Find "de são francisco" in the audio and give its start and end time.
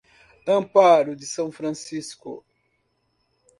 1.15-2.43